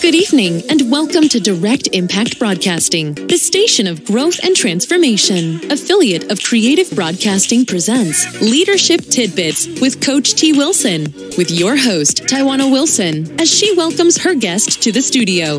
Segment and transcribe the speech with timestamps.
[0.00, 5.70] Good evening, and welcome to Direct Impact Broadcasting, the station of growth and transformation.
[5.72, 10.52] Affiliate of Creative Broadcasting presents Leadership Tidbits with Coach T.
[10.52, 15.58] Wilson, with your host, Tywauna Wilson, as she welcomes her guest to the studio.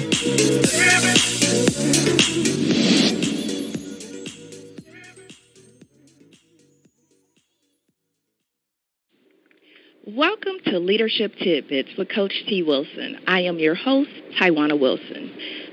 [10.20, 12.62] Welcome to Leadership Tidbits with Coach T.
[12.62, 13.22] Wilson.
[13.26, 15.32] I am your host, Tywauna Wilson.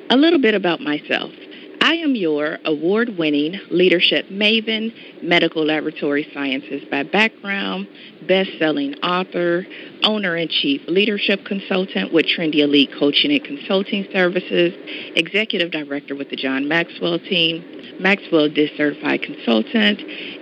[0.08, 1.32] A little bit about myself.
[1.80, 7.88] I am your award winning leadership maven, medical laboratory sciences by background,
[8.26, 9.66] best selling author,
[10.02, 14.72] owner and chief leadership consultant with Trendy Elite Coaching and Consulting Services,
[15.14, 17.64] executive director with the John Maxwell team,
[18.00, 20.00] Maxwell DISC certified consultant,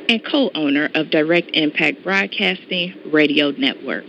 [0.08, 4.06] and co owner of Direct Impact Broadcasting Radio Network.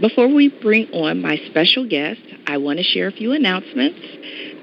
[0.00, 3.98] Before we bring on my special guest, I want to share a few announcements.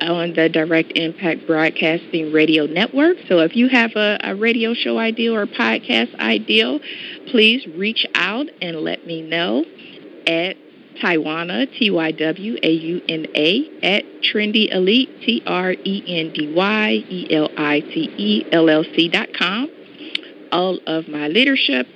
[0.00, 3.16] on the Direct Impact Broadcasting Radio Network.
[3.28, 6.78] So if you have a, a, radio show idea or podcast idea,
[7.30, 9.64] please reach out and let me know
[10.26, 10.56] at
[11.02, 16.32] Tywauna, T Y W A U N A, at Trendy Elite, T R E N
[16.32, 19.70] D Y E L I T E L L C dot com.
[20.52, 21.86] All of my leadership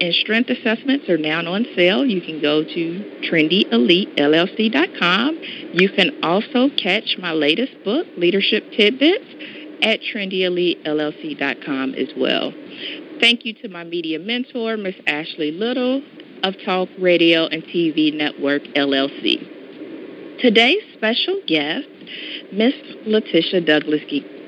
[0.00, 2.06] and strength assessments are now on sale.
[2.06, 5.40] You can go to trendyelitellc.com.
[5.72, 9.24] You can also catch my latest book, Leadership Tidbits,
[9.82, 12.52] at trendyelitellc.com as well.
[13.20, 16.02] Thank you to my media mentor, Miss Ashley Little
[16.44, 20.40] of Talk Radio and TV Network LLC.
[20.40, 21.88] Today's special guest,
[22.52, 24.02] Miss Letitia Douglas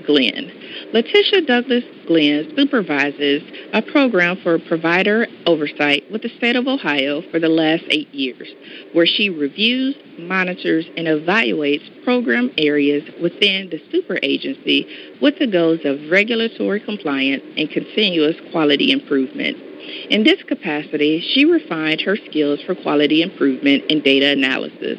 [0.06, 0.50] Glenn.
[0.92, 7.38] Letitia Douglas Glenn supervises a program for provider oversight with the state of Ohio for
[7.38, 8.48] the last eight years,
[8.92, 14.86] where she reviews, monitors, and evaluates program areas within the super agency
[15.20, 19.56] with the goals of regulatory compliance and continuous quality improvement.
[20.10, 24.98] In this capacity, she refined her skills for quality improvement and data analysis.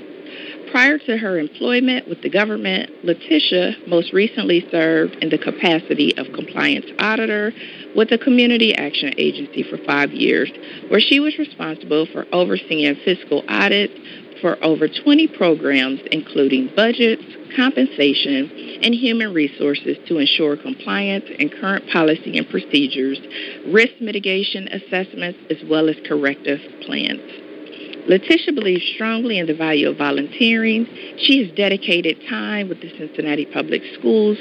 [0.71, 6.31] Prior to her employment with the government, Letitia most recently served in the capacity of
[6.33, 7.51] compliance auditor
[7.93, 10.49] with the Community Action Agency for five years,
[10.87, 13.93] where she was responsible for overseeing fiscal audits
[14.39, 17.23] for over 20 programs, including budgets,
[17.53, 18.49] compensation,
[18.81, 23.19] and human resources to ensure compliance and current policy and procedures,
[23.67, 27.50] risk mitigation assessments, as well as corrective plans.
[28.07, 30.87] Letitia believes strongly in the value of volunteering.
[31.19, 34.37] She has dedicated time with the Cincinnati Public Schools,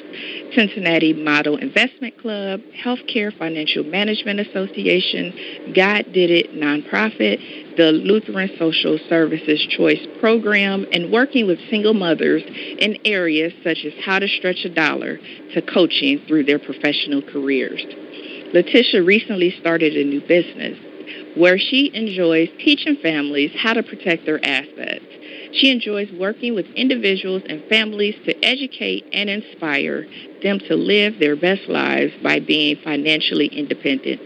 [0.55, 8.99] Cincinnati Model Investment Club, Healthcare Financial Management Association, God Did It nonprofit, the Lutheran Social
[9.09, 14.65] Services Choice Program, and working with single mothers in areas such as how to stretch
[14.65, 15.19] a dollar
[15.55, 17.85] to coaching through their professional careers.
[18.53, 20.79] Letitia recently started a new business
[21.37, 25.05] where she enjoys teaching families how to protect their assets.
[25.53, 30.07] She enjoys working with individuals and families to educate and inspire
[30.43, 34.21] them to live their best lives by being financially independent.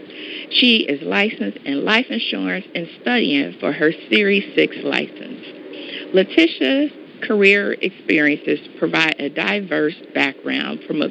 [0.51, 5.45] She is licensed in life insurance and studying for her Series 6 license.
[6.13, 6.91] Letitia's
[7.21, 11.09] career experiences provide a diverse background from, a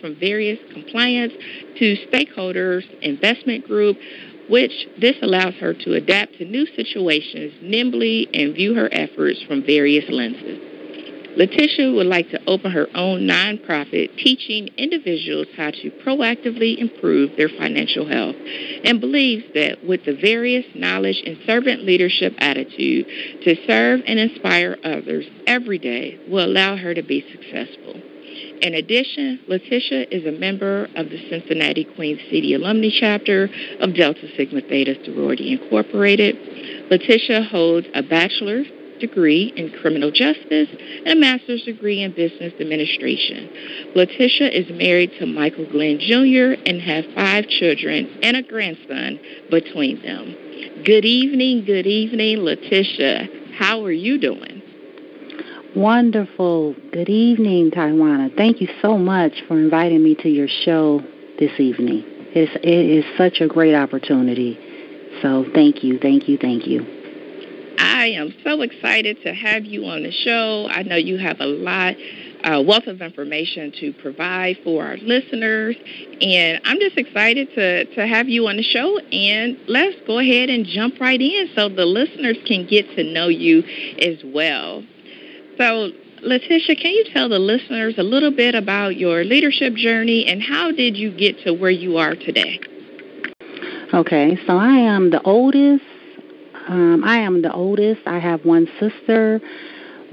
[0.00, 1.32] from various compliance
[1.78, 3.96] to stakeholders, investment group,
[4.48, 9.64] which this allows her to adapt to new situations nimbly and view her efforts from
[9.64, 10.60] various lenses.
[11.36, 17.48] Letitia would like to open her own nonprofit teaching individuals how to proactively improve their
[17.48, 18.36] financial health
[18.84, 23.06] and believes that with the various knowledge and servant leadership attitude
[23.42, 28.00] to serve and inspire others every day will allow her to be successful.
[28.64, 33.50] In addition, Letitia is a member of the Cincinnati Queen City Alumni Chapter
[33.80, 36.34] of Delta Sigma Theta Sorority Incorporated.
[36.90, 38.66] Letitia holds a bachelor's
[39.00, 40.70] degree in criminal justice
[41.04, 43.50] and a master's degree in business administration.
[43.94, 46.58] Letitia is married to Michael Glenn Jr.
[46.64, 49.20] and have five children and a grandson
[49.50, 50.34] between them.
[50.86, 53.28] Good evening, good evening, Letitia.
[53.58, 54.63] How are you doing?
[55.76, 56.76] Wonderful.
[56.92, 58.36] Good evening, Tywauna.
[58.36, 61.02] Thank you so much for inviting me to your show
[61.40, 62.04] this evening.
[62.32, 64.58] It's, it is such a great opportunity
[65.22, 66.86] So thank you, thank you, thank you.
[67.78, 70.68] I am so excited to have you on the show.
[70.70, 71.94] I know you have a lot
[72.44, 75.76] uh, wealth of information to provide for our listeners.
[76.20, 78.98] And I'm just excited to, to have you on the show.
[78.98, 83.28] And let's go ahead and jump right in so the listeners can get to know
[83.28, 83.64] you
[83.98, 84.84] as well.
[85.58, 85.90] So,
[86.22, 90.72] Letitia, can you tell the listeners a little bit about your leadership journey and how
[90.72, 92.60] did you get to where you are today?
[93.92, 95.84] Okay, so I am the oldest.
[96.66, 98.00] Um, I am the oldest.
[98.06, 99.40] I have one sister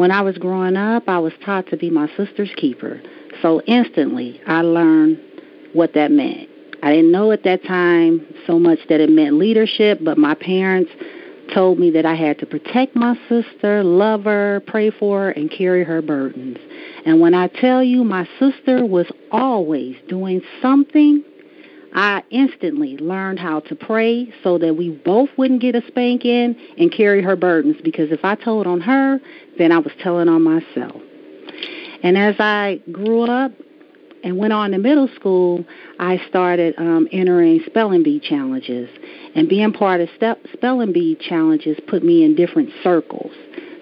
[0.02, 3.00] when I was growing up, I was taught to be my sister's keeper.
[3.44, 5.20] So instantly, I learned
[5.74, 6.50] what that meant.
[6.82, 10.90] I didn't know at that time so much that it meant leadership, but my parents
[11.54, 15.52] told me that I had to protect my sister, love her, pray for her, and
[15.52, 16.58] carry her burdens.
[17.06, 21.24] And when I tell you my sister was always doing something
[21.94, 26.92] I instantly learned how to pray so that we both wouldn't get a spanking and
[26.92, 29.20] carry her burdens because if I told on her,
[29.58, 31.02] then I was telling on myself.
[32.04, 33.52] And as I grew up
[34.24, 35.66] and went on to middle school,
[36.00, 38.90] I started um, entering spelling bee challenges.
[39.36, 43.32] And being part of step, spelling bee challenges put me in different circles.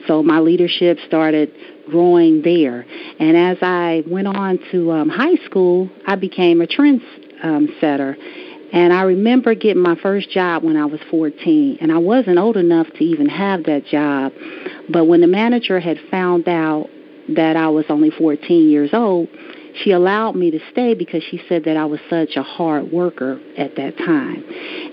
[0.08, 1.52] So my leadership started
[1.90, 2.86] growing there.
[3.20, 7.02] And as I went on to um, high school, I became a trend
[7.44, 7.70] um.
[8.72, 12.56] And I remember getting my first job when I was 14, and I wasn't old
[12.56, 14.32] enough to even have that job.
[14.90, 16.88] But when the manager had found out
[17.30, 19.28] that I was only 14 years old,
[19.76, 23.40] she allowed me to stay because she said that I was such a hard worker
[23.58, 24.44] at that time.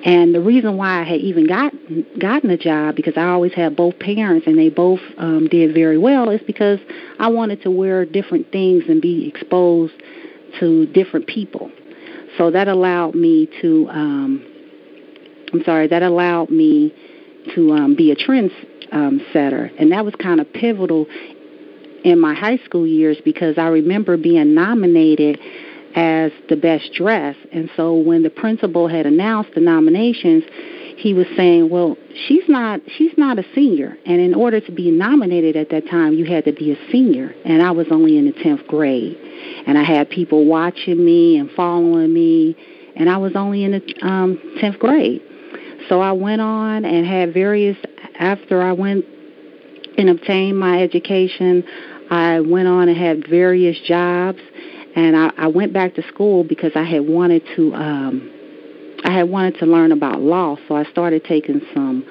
[0.05, 3.77] And the reason why I had even gotten gotten a job because I always had
[3.77, 6.79] both parents and they both um, did very well is because
[7.19, 9.95] I wanted to wear different things and be exposed
[10.61, 11.71] to different people.
[12.39, 14.47] So that allowed me to, um,
[15.53, 16.95] I'm sorry, that allowed me
[17.55, 18.51] to um, be a trend
[18.93, 19.71] um, setter.
[19.79, 21.07] And that was kind of pivotal
[22.07, 25.39] in my high school years because I remember being nominated
[25.95, 27.37] as the best dress.
[27.53, 30.45] And so when the principal had announced the nominations,
[30.97, 34.91] he was saying, "Well, she's not she's not a senior, and in order to be
[34.91, 38.25] nominated at that time, you had to be a senior, and I was only in
[38.25, 39.19] the 10th grade."
[39.67, 42.57] and I had people watching me and following me,
[42.95, 45.23] and I was only in the um, 10th grade.
[45.89, 47.77] So I went on and had various,
[48.19, 49.05] after I went
[49.99, 51.65] and obtained my education,
[52.17, 54.39] I went on and had various jobs,
[54.95, 58.31] and I, I went back to school because I had wanted to, um,
[59.05, 62.05] I had wanted to learn about law, so I started taking some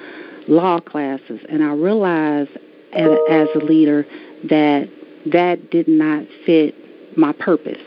[0.48, 2.50] law classes, and I realized
[2.92, 4.06] as, as a leader
[4.44, 4.88] that
[5.32, 6.74] that did not fit
[7.18, 7.82] my purpose.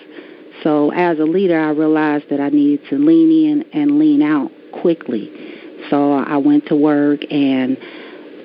[0.61, 4.51] So as a leader, I realized that I needed to lean in and lean out
[4.81, 5.31] quickly.
[5.89, 7.77] So I went to work and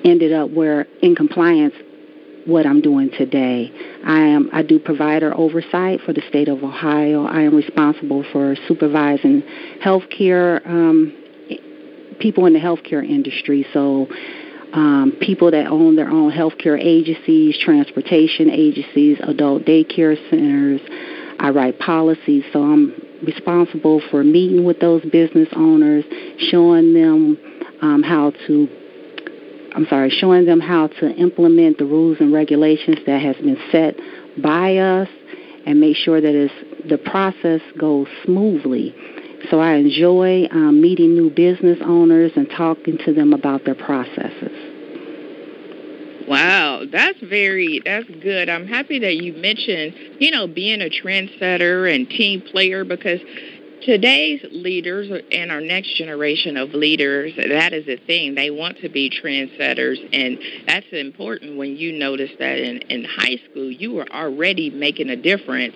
[0.05, 1.73] ended up where in compliance
[2.45, 3.71] what I'm doing today.
[4.05, 7.25] I am I do provider oversight for the state of Ohio.
[7.25, 9.43] I am responsible for supervising
[9.83, 11.13] healthcare um,
[12.19, 13.65] people in the healthcare industry.
[13.73, 14.07] So
[14.73, 20.81] um, people that own their own healthcare agencies, transportation agencies, adult daycare centers.
[21.39, 22.93] I write policies, so I'm
[23.25, 26.05] responsible for meeting with those business owners,
[26.37, 27.37] showing them
[27.81, 28.84] um, how to.
[29.75, 33.95] I'm sorry, showing them how to implement the rules and regulations that has been set
[34.41, 35.09] by us,
[35.65, 36.49] and make sure that
[36.87, 38.95] the process goes smoothly.
[39.49, 44.51] So I enjoy um, meeting new business owners and talking to them about their processes.
[46.27, 48.49] Wow, that's very that's good.
[48.49, 53.19] I'm happy that you mentioned, you know, being a trendsetter and team player because
[53.81, 58.35] today's leaders and our next generation of leaders, that is a thing.
[58.35, 63.37] They want to be trendsetters, and that's important when you notice that in, in high
[63.49, 65.75] school you were already making a difference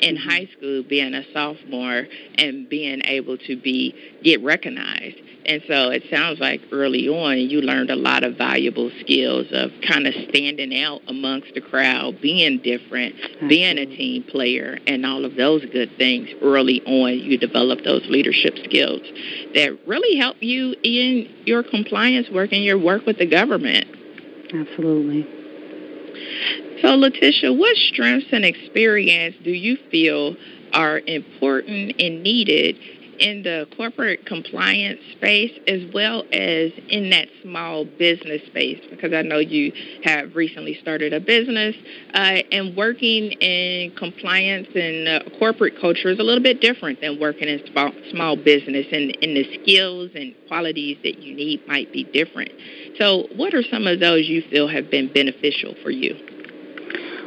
[0.00, 0.58] in high mm-hmm.
[0.58, 5.16] school being a sophomore and being able to be get recognized.
[5.46, 9.70] And so it sounds like early on you learned a lot of valuable skills of
[9.86, 13.14] kind of standing out amongst the crowd, being different,
[13.48, 17.18] being a team player, and all of those good things early on.
[17.18, 19.00] You develop those leadership skills
[19.54, 23.86] that really help you in your compliance work and your work with the government.
[24.52, 25.26] Absolutely.
[26.82, 30.36] So, Letitia, what strengths and experience do you feel
[30.72, 32.76] are important and needed
[33.20, 39.22] in the corporate compliance space as well as in that small business space because I
[39.22, 39.72] know you
[40.04, 41.76] have recently started a business
[42.14, 47.20] uh, and working in compliance and uh, corporate culture is a little bit different than
[47.20, 51.92] working in small, small business and, and the skills and qualities that you need might
[51.92, 52.50] be different.
[52.98, 56.16] So what are some of those you feel have been beneficial for you?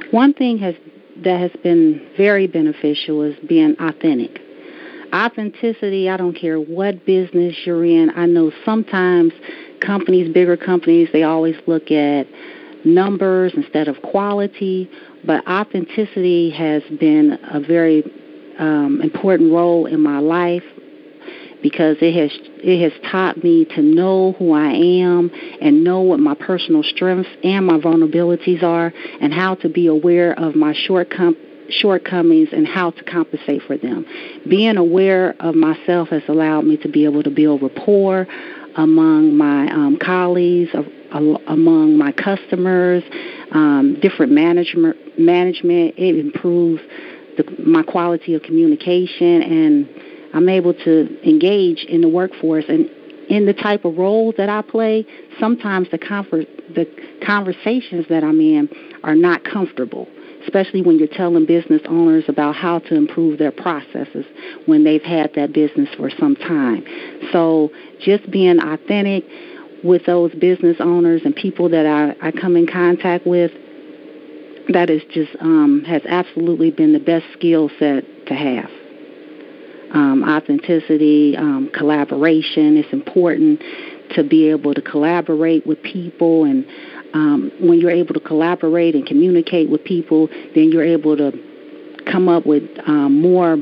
[0.09, 0.75] One thing has
[1.23, 4.42] that has been very beneficial is being authentic
[5.13, 8.11] authenticity, I don't care what business you're in.
[8.15, 9.33] I know sometimes
[9.79, 12.25] companies, bigger companies, they always look at
[12.83, 14.89] numbers instead of quality,
[15.25, 18.03] but authenticity has been a very
[18.59, 20.63] um, important role in my life
[21.61, 26.19] because it has it has taught me to know who I am and know what
[26.19, 31.52] my personal strengths and my vulnerabilities are and how to be aware of my shortcomings
[31.79, 34.05] shortcomings and how to compensate for them.
[34.47, 38.27] Being aware of myself has allowed me to be able to build rapport
[38.75, 40.71] among my um, colleagues,
[41.11, 43.03] among my customers,
[43.51, 44.97] um, different management.
[45.19, 46.81] Management it improves
[47.37, 49.89] the, my quality of communication, and
[50.33, 52.89] I'm able to engage in the workforce and
[53.29, 55.05] in the type of roles that I play.
[55.39, 56.87] Sometimes the confer- the
[57.25, 58.69] conversations that I'm in
[59.03, 60.07] are not comfortable
[60.43, 64.25] especially when you're telling business owners about how to improve their processes
[64.65, 66.85] when they've had that business for some time.
[67.31, 67.69] So
[67.99, 69.23] just being authentic
[69.83, 73.51] with those business owners and people that I, I come in contact with,
[74.69, 78.69] that is just um, has absolutely been the best skill set to have.
[79.93, 82.77] Um, authenticity, um, collaboration.
[82.77, 83.61] It's important
[84.15, 86.65] to be able to collaborate with people and
[87.13, 91.31] um, when you're able to collaborate and communicate with people, then you're able to
[92.11, 93.57] come up with um, more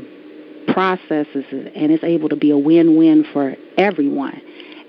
[0.68, 4.40] processes, and it's able to be a win-win for everyone.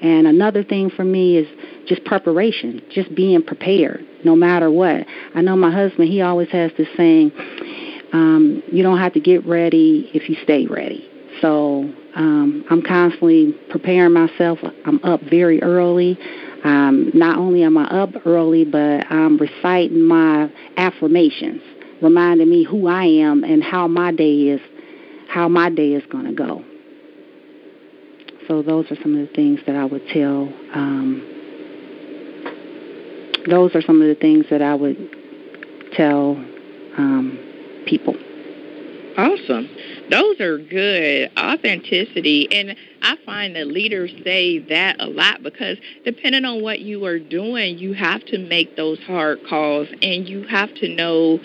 [0.02, 1.48] And another thing for me is
[1.88, 5.06] just preparation, just being prepared, no matter what.
[5.36, 7.32] I know my husband; he always has this saying,
[8.12, 11.10] um, "You don't have to get ready if you stay ready."
[11.42, 14.60] So um, I'm constantly preparing myself.
[14.86, 16.18] I'm up very early.
[16.64, 21.62] Um, not only am I up early, but I'm reciting my affirmations,
[22.02, 24.62] reminding me who I am and how my day is,
[25.28, 26.64] how my day is going to go.
[28.48, 30.52] So those are some of the things that I would tell.
[30.74, 31.30] Um,
[33.50, 34.98] those are some of the things that I would
[35.96, 36.32] tell
[36.98, 38.16] um, people.
[39.18, 39.70] Awesome.
[40.10, 41.32] Those are good.
[41.38, 42.48] Authenticity.
[42.52, 47.20] And I find that leaders say that a lot because depending on what you are
[47.20, 51.40] doing, you have to make those hard calls and you have to know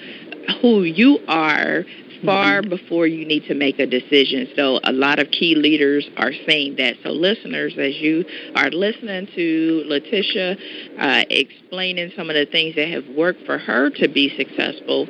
[0.63, 1.85] who you are
[2.25, 2.71] far mm-hmm.
[2.71, 4.49] before you need to make a decision.
[4.57, 6.97] So a lot of key leaders are saying that.
[7.03, 10.57] So listeners, as you are listening to Letitia
[10.99, 15.07] uh, explaining some of the things that have worked for her to be successful,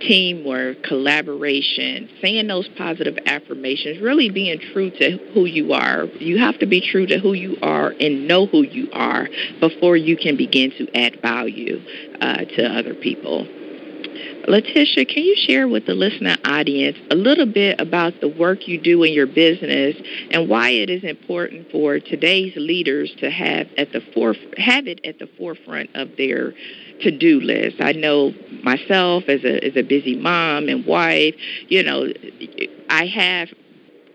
[0.00, 6.04] teamwork, collaboration, saying those positive affirmations, really being true to who you are.
[6.18, 9.28] You have to be true to who you are and know who you are
[9.60, 11.80] before you can begin to add value
[12.20, 13.46] uh, to other people.
[14.48, 18.80] Letitia, can you share with the listener audience a little bit about the work you
[18.80, 19.94] do in your business
[20.30, 25.00] and why it is important for today's leaders to have at the foref- have it
[25.04, 26.54] at the forefront of their
[27.02, 27.76] to-do list.
[27.80, 31.34] I know myself as a as a busy mom and wife,
[31.68, 32.10] you know,
[32.88, 33.50] I have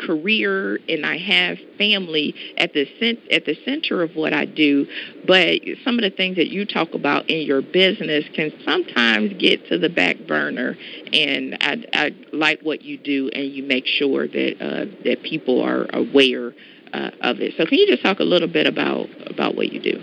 [0.05, 4.87] career and I have family at the cent- at the center of what I do,
[5.25, 9.67] but some of the things that you talk about in your business can sometimes get
[9.69, 10.77] to the back burner.
[11.11, 15.61] And I, I like what you do, and you make sure that uh, that people
[15.61, 16.53] are aware
[16.93, 17.53] uh, of it.
[17.57, 20.01] So, can you just talk a little bit about about what you do?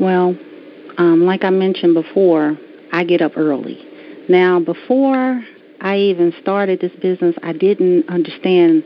[0.00, 0.36] Well,
[0.98, 2.58] um, like I mentioned before,
[2.92, 3.78] I get up early.
[4.28, 5.42] Now, before
[5.82, 8.84] I even started this business, I didn't understand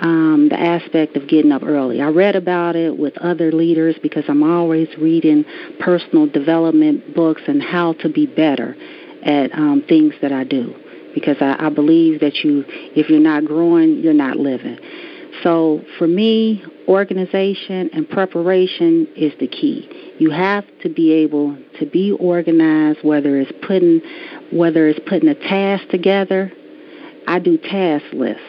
[0.00, 2.00] um, the aspect of getting up early.
[2.00, 5.44] I read about it with other leaders because I'm always reading
[5.78, 8.74] personal development books and how to be better
[9.22, 10.74] at um, things that I do.
[11.14, 14.78] Because I, I believe that you, if you're not growing, you're not living.
[15.42, 19.88] So for me, organization and preparation is the key.
[20.18, 24.00] You have to be able to be organized, whether it's putting
[24.52, 26.52] whether it's putting a task together.
[27.26, 28.42] I do task lists,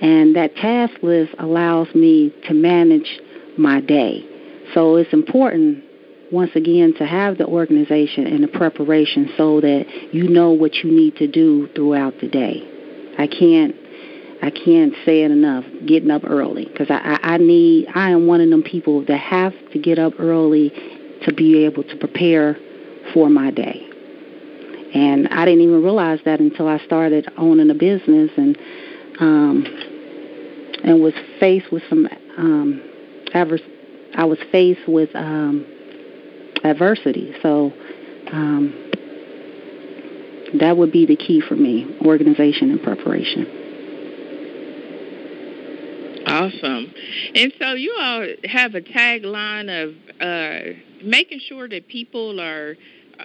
[0.00, 3.20] and that task list allows me to manage
[3.56, 4.24] my day.
[4.74, 5.84] So it's important
[6.32, 10.90] once again to have the organization and the preparation so that you know what you
[10.90, 12.62] need to do throughout the day.
[13.18, 13.74] I can't
[14.42, 15.64] I can't say it enough.
[15.86, 17.88] Getting up early because I, I I need.
[17.94, 20.70] I am one of them people that have to get up early
[21.24, 22.56] to be able to prepare
[23.12, 23.82] for my day.
[24.94, 28.56] And I didn't even realize that until I started owning a business and
[29.20, 29.64] um,
[30.84, 32.82] and was faced with some um,
[33.34, 33.62] adverse.
[34.14, 35.66] I was faced with um,
[36.64, 37.34] adversity.
[37.42, 37.72] So
[38.32, 38.90] um,
[40.60, 43.65] that would be the key for me: organization and preparation.
[46.36, 46.92] Awesome.
[47.34, 52.76] And so you all have a tagline of uh, making sure that people are
[53.18, 53.24] uh,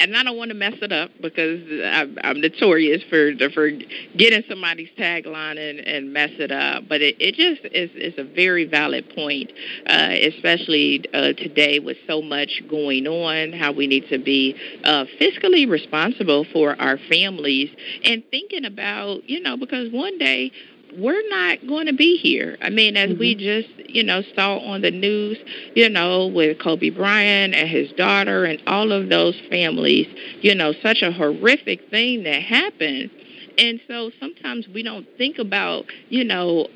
[0.00, 3.70] and I don't want to mess it up because I'm, I'm notorious for for
[4.16, 6.84] getting somebody's tagline and, and mess it up.
[6.88, 9.52] But it, it just is, is a very valid point,
[9.86, 13.52] uh, especially uh, today with so much going on.
[13.52, 17.68] How we need to be uh, fiscally responsible for our families
[18.04, 20.50] and thinking about you know because one day
[20.96, 22.56] we're not going to be here.
[22.60, 23.20] I mean, as mm-hmm.
[23.20, 25.38] we just, you know, saw on the news,
[25.74, 30.06] you know, with Kobe Bryant and his daughter and all of those families,
[30.40, 33.10] you know, such a horrific thing that happened.
[33.58, 36.68] And so sometimes we don't think about, you know,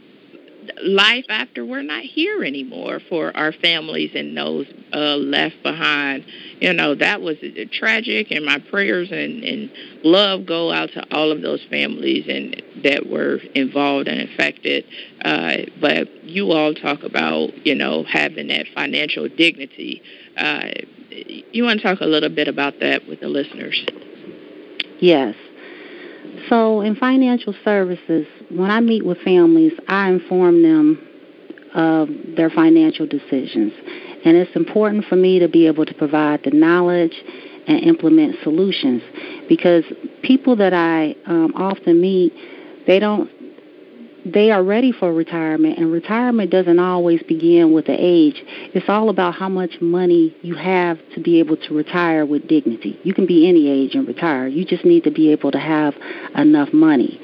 [0.82, 6.24] life after we're not here anymore for our families and those uh, left behind.
[6.60, 9.70] You know, that was uh, tragic, and my prayers and, and
[10.02, 14.84] love go out to all of those families and that were involved and affected.
[15.24, 20.02] Uh, but you all talk about, you know, having that financial dignity.
[20.36, 20.70] Uh,
[21.52, 23.84] you want to talk a little bit about that with the listeners?
[25.00, 25.34] Yes.
[26.48, 28.26] So, in financial services,
[28.56, 31.08] when I meet with families, I inform them
[31.74, 33.72] of their financial decisions.
[34.24, 37.14] And it's important for me to be able to provide the knowledge
[37.66, 39.02] and implement solutions
[39.48, 39.84] because
[40.22, 42.32] people that I um, often meet,
[42.86, 43.30] they don't
[44.24, 48.42] they are ready for retirement, and retirement doesn't always begin with the age.
[48.72, 52.98] It's all about how much money you have to be able to retire with dignity.
[53.02, 54.48] You can be any age and retire.
[54.48, 55.94] You just need to be able to have
[56.36, 57.20] enough money.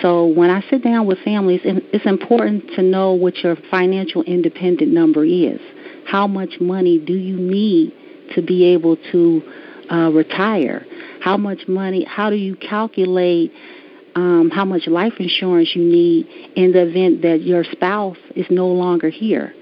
[0.00, 4.92] So when I sit down with families, it's important to know what your financial independent
[4.92, 5.60] number is.
[6.06, 7.92] How much money do you need
[8.34, 9.42] to be able to
[9.90, 10.86] uh, retire?
[11.20, 12.04] How much money?
[12.04, 13.52] How do you calculate
[14.14, 18.68] um, how much life insurance you need in the event that your spouse is no
[18.68, 19.54] longer here.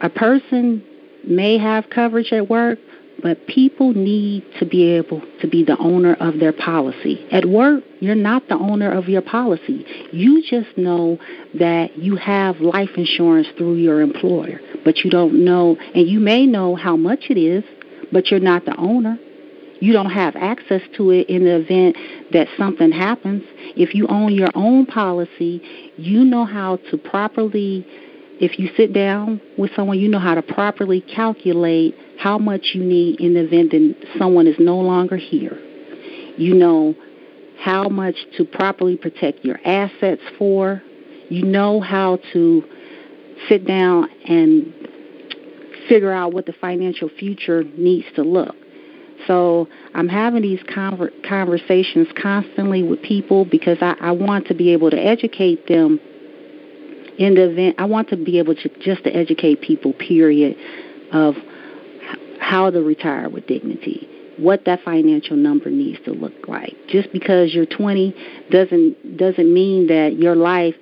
[0.00, 0.84] A person
[1.26, 2.78] may have coverage at work,
[3.22, 7.26] but people need to be able to be the owner of their policy.
[7.32, 9.86] At work, you're not the owner of your policy.
[10.12, 11.18] You just know
[11.58, 16.46] that you have life insurance through your employer, but you don't know, and you may
[16.46, 17.64] know how much it is,
[18.12, 19.18] but you're not the owner.
[19.80, 21.96] You don't have access to it in the event
[22.32, 23.42] that something happens.
[23.76, 25.60] If you own your own policy,
[25.96, 27.86] you know how to properly,
[28.40, 32.82] if you sit down with someone, you know how to properly calculate how much you
[32.82, 35.58] need in the event that someone is no longer here.
[36.38, 36.94] You know
[37.58, 40.82] how much to properly protect your assets for.
[41.28, 42.64] You know how to
[43.48, 44.72] sit down and
[45.88, 48.54] figure out what the financial future needs to look.
[49.26, 54.72] So I'm having these conver- conversations constantly with people because I, I want to be
[54.72, 56.00] able to educate them
[57.18, 57.76] in the event.
[57.78, 60.56] I want to be able to just to educate people, period,
[61.12, 61.34] of
[62.40, 64.08] how to retire with dignity,
[64.38, 66.74] what that financial number needs to look like.
[66.88, 68.14] Just because you're 20
[68.50, 70.74] doesn't doesn't mean that your life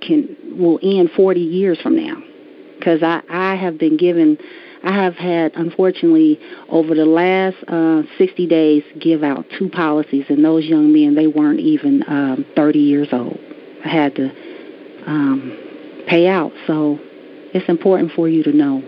[0.00, 2.22] can will end 40 years from now.
[2.78, 4.38] Because I I have been given
[4.84, 10.44] I have had, unfortunately, over the last uh, 60 days, give out two policies, and
[10.44, 13.38] those young men, they weren't even um, 30 years old.
[13.84, 14.30] I had to
[15.06, 15.56] um,
[16.08, 16.98] pay out, so
[17.54, 18.82] it's important for you to know.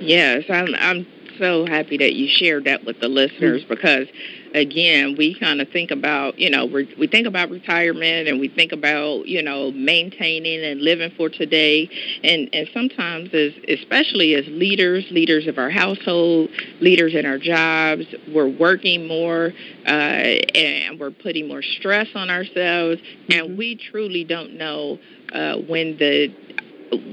[0.00, 0.74] Yes, I'm.
[0.74, 1.06] I'm
[1.38, 3.74] so happy that you shared that with the listeners mm-hmm.
[3.74, 4.08] because
[4.56, 8.48] again, we kind of think about, you know, we we think about retirement and we
[8.48, 11.88] think about, you know, maintaining and living for today.
[12.24, 18.06] And, and sometimes, as, especially as leaders, leaders of our household, leaders in our jobs,
[18.32, 19.52] we're working more
[19.86, 23.00] uh, and we're putting more stress on ourselves.
[23.00, 23.32] Mm-hmm.
[23.32, 24.98] And we truly don't know
[25.32, 26.34] uh, when the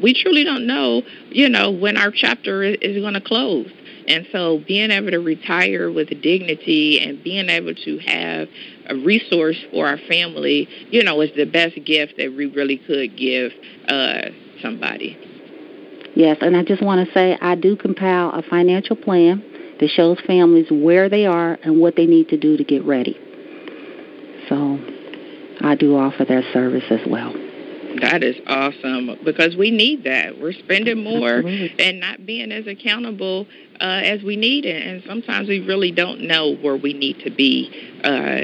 [0.02, 3.70] we truly don't know, you know, when our chapter is, is going to close.
[4.08, 8.48] And so being able to retire with dignity and being able to have
[8.88, 13.16] a resource for our family, you know, is the best gift that we really could
[13.18, 13.52] give
[13.88, 14.30] uh,
[14.62, 15.18] somebody.
[16.16, 19.44] Yes, and I just want to say I do compile a financial plan
[19.80, 23.18] that shows families where they are and what they need to do to get ready.
[24.48, 24.80] So
[25.62, 27.34] I do offer that service as well.
[28.02, 30.40] That is awesome because we need that.
[30.40, 31.76] We're spending more Absolutely.
[31.80, 33.48] and not being as accountable
[33.80, 37.30] uh, as we need it, and sometimes we really don't know where we need to
[37.30, 37.70] be,
[38.04, 38.42] uh,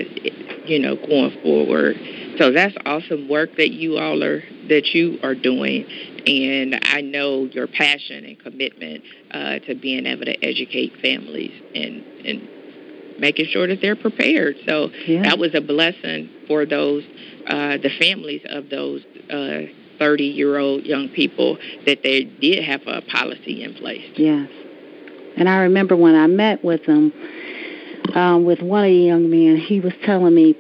[0.66, 1.96] you know, going forward.
[2.38, 5.86] So that's awesome work that you all are that you are doing,
[6.28, 12.04] and I know your passion and commitment uh, to being able to educate families and
[12.26, 12.48] and
[13.20, 14.56] making sure that they're prepared.
[14.68, 15.24] So yeah.
[15.24, 17.04] that was a blessing for those
[17.48, 22.82] uh, the families of those uh, 30 year old young people that they did have
[22.88, 24.06] a policy in place.
[24.16, 24.50] Yes.
[25.38, 27.14] And I remember when I met with them,
[28.14, 30.56] um, with one of the young men, he was telling me,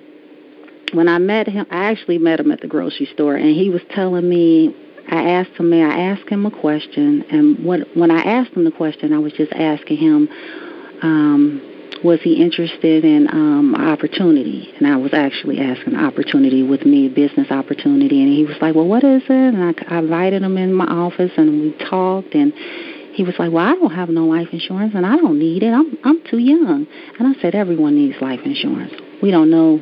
[0.93, 3.81] when I met him, I actually met him at the grocery store, and he was
[3.91, 4.75] telling me,
[5.09, 7.23] I asked him, may I ask him a question?
[7.31, 10.29] And when, when I asked him the question, I was just asking him,
[11.01, 14.73] um, was he interested in um, opportunity?
[14.77, 18.21] And I was actually asking opportunity with me, business opportunity.
[18.21, 19.31] And he was like, well, what is it?
[19.31, 22.33] And I, I invited him in my office and we talked.
[22.33, 22.53] And
[23.13, 25.73] he was like, well, I don't have no life insurance and I don't need it.
[25.73, 26.88] I'm, I'm too young.
[27.19, 28.93] And I said, everyone needs life insurance.
[29.21, 29.81] We don't know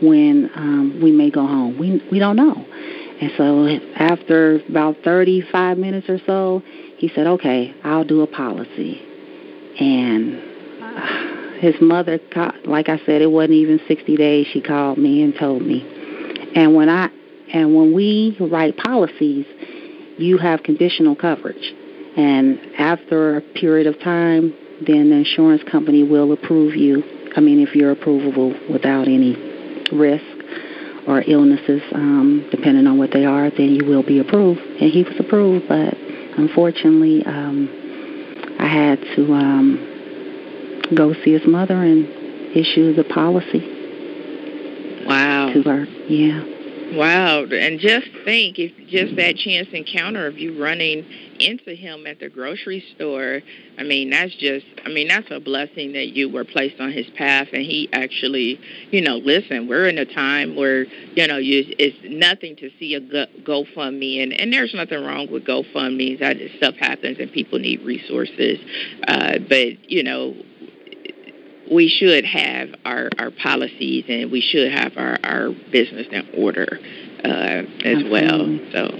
[0.00, 1.78] when um, we may go home.
[1.78, 2.54] We, we don't know.
[3.20, 3.66] And so
[3.96, 6.62] after about 35 minutes or so,
[6.98, 9.00] he said, okay, I'll do a policy.
[9.80, 10.53] And
[11.60, 12.18] his mother,
[12.64, 14.46] like I said, it wasn't even 60 days.
[14.52, 15.82] She called me and told me.
[16.54, 17.10] And when I
[17.52, 19.46] and when we write policies,
[20.18, 21.72] you have conditional coverage.
[22.16, 24.54] And after a period of time,
[24.84, 27.02] then the insurance company will approve you.
[27.36, 29.36] I mean, if you're approvable without any
[29.92, 30.24] risk
[31.06, 34.60] or illnesses, um, depending on what they are, then you will be approved.
[34.60, 35.94] And he was approved, but
[36.36, 39.93] unfortunately, um, I had to um,
[40.94, 42.06] go see his mother and
[42.56, 45.04] issue the policy.
[45.06, 45.52] Wow.
[45.52, 46.54] To her, yeah.
[46.92, 51.04] Wow, and just think if just that chance encounter of you running
[51.40, 53.40] into him at the grocery store,
[53.78, 57.06] I mean, that's just, I mean, that's a blessing that you were placed on his
[57.16, 61.64] path and he actually, you know, listen, we're in a time where, you know, you,
[61.78, 66.20] it's nothing to see a GoFundMe and, and there's nothing wrong with GoFundMe.
[66.20, 68.58] That stuff happens and people need resources.
[69.08, 70.34] Uh, but, you know,
[71.70, 76.78] we should have our, our policies and we should have our, our business in order
[77.24, 78.58] uh, as well.
[78.72, 78.90] So,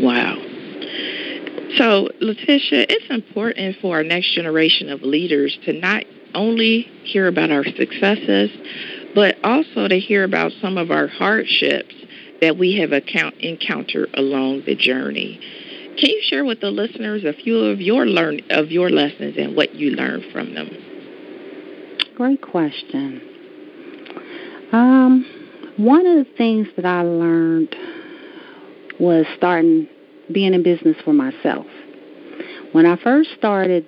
[0.00, 0.36] wow.
[1.76, 7.50] So, Letitia, it's important for our next generation of leaders to not only hear about
[7.50, 8.50] our successes,
[9.14, 11.94] but also to hear about some of our hardships
[12.40, 15.40] that we have account- encountered along the journey.
[15.98, 19.54] Can you share with the listeners a few of your learn of your lessons and
[19.56, 20.89] what you learned from them?
[22.20, 23.18] Great question.
[24.72, 25.24] Um,
[25.78, 27.74] one of the things that I learned
[29.00, 29.88] was starting
[30.30, 31.64] being in business for myself.
[32.72, 33.86] When I first started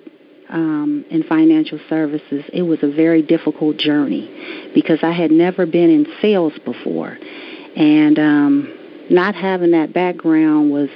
[0.49, 5.91] um, in financial services, it was a very difficult journey because I had never been
[5.91, 7.15] in sales before,
[7.75, 10.89] and um, not having that background was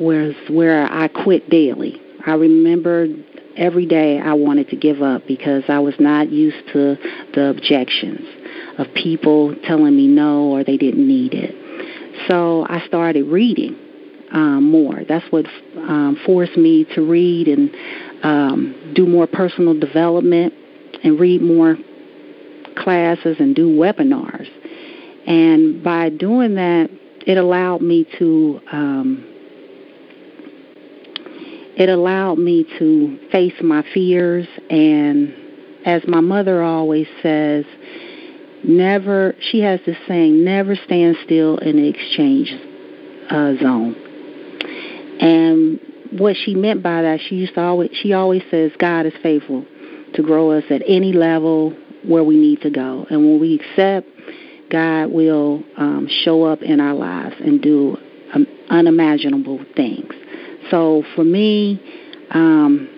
[0.00, 2.00] was where I quit daily.
[2.26, 3.08] I remember
[3.56, 6.96] every day I wanted to give up because I was not used to
[7.34, 8.26] the objections
[8.78, 11.54] of people telling me no or they didn't need it.
[12.28, 13.76] So I started reading
[14.32, 15.02] um, more.
[15.08, 17.74] That's what um, forced me to read and
[18.22, 20.54] um, do more personal development
[21.02, 21.76] and read more
[22.76, 24.48] classes and do webinars.
[25.26, 26.90] And by doing that,
[27.26, 29.29] it allowed me to um,
[31.80, 35.34] it allowed me to face my fears and
[35.86, 37.64] as my mother always says
[38.62, 42.52] never she has this saying never stand still in the exchange
[43.30, 43.96] uh, zone.
[45.20, 45.80] And
[46.20, 49.64] what she meant by that she used to always she always says god is faithful
[50.12, 51.70] to grow us at any level
[52.06, 53.06] where we need to go.
[53.08, 54.06] And when we accept
[54.70, 57.96] god will um, show up in our lives and do
[58.34, 60.12] um, unimaginable things
[60.68, 61.80] so for me,
[62.30, 62.88] um,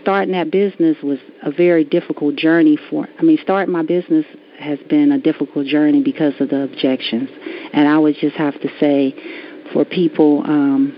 [0.00, 3.08] starting that business was a very difficult journey for.
[3.18, 4.24] I mean, starting my business
[4.58, 7.30] has been a difficult journey because of the objections,
[7.72, 9.14] and I would just have to say,
[9.72, 10.96] for people um,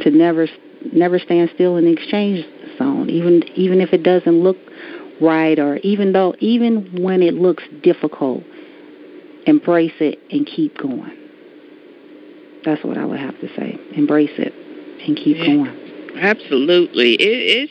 [0.00, 0.48] to never
[0.92, 2.44] never stand still in the exchange
[2.78, 4.58] zone, even even if it doesn't look
[5.20, 8.42] right, or even though even when it looks difficult,
[9.46, 11.16] embrace it and keep going.
[12.64, 13.78] That's what I would have to say.
[13.94, 14.65] Embrace it
[15.06, 16.12] and keep yeah, going.
[16.16, 17.70] Absolutely, it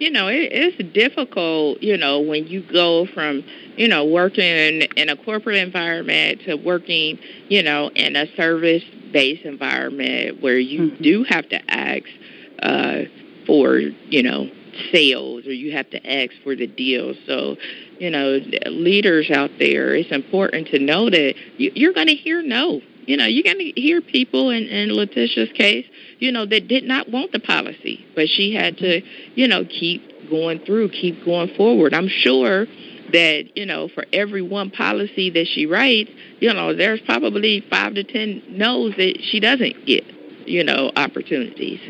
[0.00, 3.44] you know, it, it's difficult, you know, when you go from,
[3.76, 9.44] you know, working in a corporate environment to working, you know, in a service based
[9.44, 11.02] environment where you mm-hmm.
[11.02, 12.04] do have to ask
[12.62, 13.02] uh,
[13.46, 14.48] for, you know,
[14.90, 17.14] sales or you have to ask for the deal.
[17.26, 17.56] So,
[17.98, 22.80] you know, leaders out there, it's important to know that you're going to hear no
[23.06, 25.86] you know, you're going to hear people in, in Letitia's case,
[26.20, 29.00] you know, that did not want the policy, but she had to,
[29.34, 31.92] you know, keep going through, keep going forward.
[31.92, 32.66] I'm sure
[33.12, 37.94] that, you know, for every one policy that she writes, you know, there's probably five
[37.94, 40.04] to ten no's that she doesn't get,
[40.46, 41.80] you know, opportunities.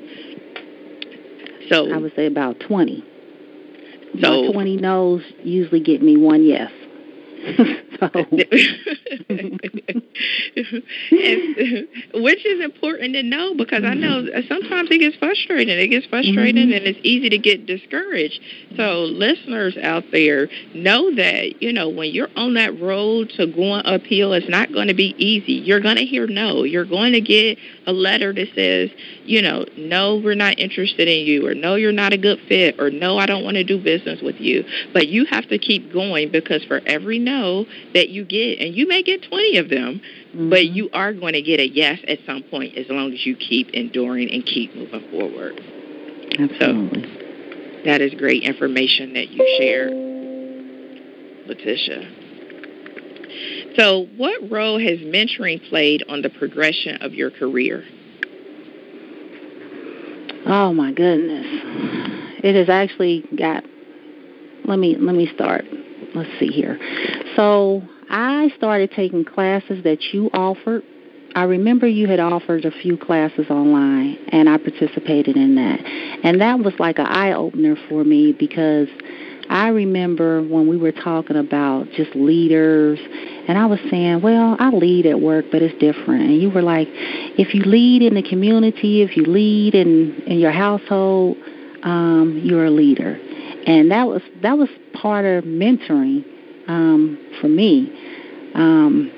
[1.69, 3.05] So I would say about 20.
[4.21, 6.71] So, about 20 no's usually get me one yes.
[12.15, 15.79] which is important to know because I know sometimes it gets frustrating.
[15.79, 16.77] It gets frustrating mm-hmm.
[16.77, 18.41] and it's easy to get discouraged.
[18.77, 23.87] So, listeners out there, know that, you know, when you're on that road to going
[23.87, 25.55] uphill, it's not going to be easy.
[25.55, 26.65] You're going to hear no.
[26.65, 28.91] You're going to get a letter that says,
[29.25, 32.79] you know, no, we're not interested in you, or no, you're not a good fit,
[32.79, 34.65] or no, I don't want to do business with you.
[34.93, 37.30] But you have to keep going because for every no
[37.95, 40.51] that you get, and you may get 20 of them, mm-hmm.
[40.51, 43.37] but you are going to get a yes at some point as long as you
[43.37, 45.61] keep enduring and keep moving forward.
[46.39, 47.03] Absolutely.
[47.05, 47.21] So
[47.85, 49.93] that is great information that you shared,
[51.47, 52.17] Letitia.
[53.77, 57.85] So, what role has mentoring played on the progression of your career?
[60.47, 61.47] Oh my goodness.
[62.43, 63.65] It has actually got
[64.65, 65.65] let me let me start.
[66.15, 66.79] Let's see here.
[67.37, 70.83] So I started taking classes that you offered.
[71.35, 75.81] I remember you had offered a few classes online, and I participated in that.
[76.25, 78.89] And that was like an eye opener for me because
[79.49, 82.99] I remember when we were talking about just leaders,
[83.49, 86.23] and I was saying, well, I lead at work, but it's different.
[86.23, 90.41] And you were like, if you lead in the community, if you lead in in
[90.41, 91.37] your household,
[91.83, 93.19] um, you're a leader.
[93.67, 96.25] And that was that was part of mentoring
[96.69, 97.93] um, for me.
[98.55, 99.11] Um,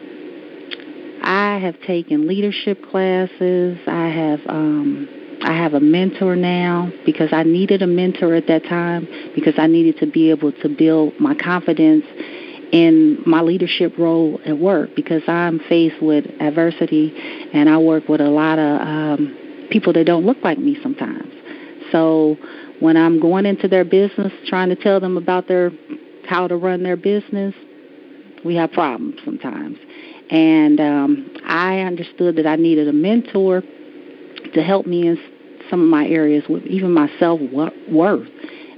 [1.22, 3.78] I have taken leadership classes.
[3.87, 5.09] I have um,
[5.44, 9.66] I have a mentor now because I needed a mentor at that time because I
[9.66, 12.05] needed to be able to build my confidence
[12.72, 17.12] in my leadership role at work because I'm faced with adversity
[17.52, 21.33] and I work with a lot of um, people that don't look like me sometimes.
[21.90, 22.37] So
[22.83, 25.71] when I'm going into their business trying to tell them about their
[26.27, 27.55] how to run their business,
[28.45, 29.79] we have problems sometimes.
[30.31, 33.62] And um, I understood that I needed a mentor
[34.55, 35.18] to help me in
[35.71, 37.40] some of my areas with even my self
[37.88, 38.29] worth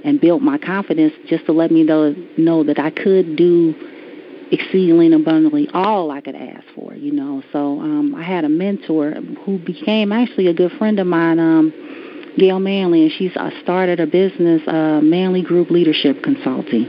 [0.03, 3.73] and build my confidence just to let me know know that I could do
[4.51, 7.41] exceedingly abundantly all I could ask for, you know.
[7.51, 9.15] So um I had a mentor
[9.45, 11.73] who became actually a good friend of mine, um,
[12.37, 16.85] Gail Manley, and she's uh, started a business, uh, Manley Group Leadership Consulting.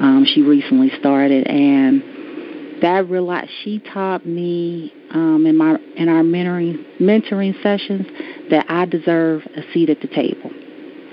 [0.00, 6.22] Um, she recently started, and that realized she taught me um, in my in our
[6.22, 8.06] mentoring mentoring sessions
[8.50, 10.50] that I deserve a seat at the table,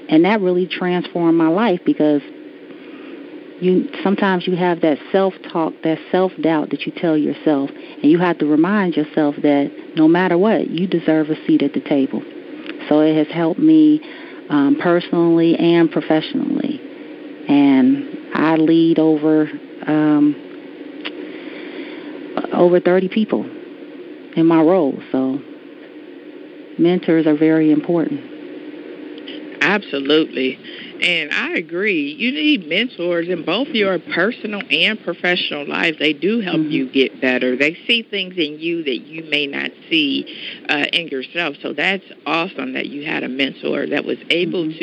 [0.10, 2.22] and that really transformed my life because
[3.62, 8.12] you sometimes you have that self talk, that self doubt that you tell yourself, and
[8.12, 11.82] you have to remind yourself that no matter what, you deserve a seat at the
[11.82, 12.22] table.
[12.90, 14.02] So it has helped me
[14.50, 16.80] um, personally and professionally,
[17.48, 19.50] and I lead over
[19.88, 20.36] um,
[22.54, 23.44] over 30 people
[24.36, 25.02] in my role.
[25.12, 25.40] So
[26.78, 28.34] mentors are very important.
[29.62, 30.60] Absolutely.
[31.04, 32.14] And I agree.
[32.14, 35.98] You need mentors in both your personal and professional life.
[36.00, 36.72] They do help mm-hmm.
[36.72, 37.58] you get better.
[37.58, 41.58] They see things in you that you may not see uh, in yourself.
[41.62, 44.80] So that's awesome that you had a mentor that was able mm-hmm.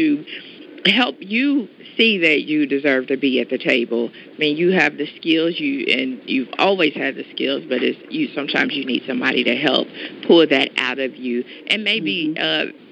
[0.84, 4.10] to help you see that you deserve to be at the table.
[4.12, 7.98] I mean, you have the skills, you and you've always had the skills, but it's
[8.10, 8.28] you.
[8.34, 9.88] Sometimes you need somebody to help
[10.26, 12.34] pull that out of you, and maybe.
[12.36, 12.70] Mm-hmm.
[12.70, 12.89] Uh,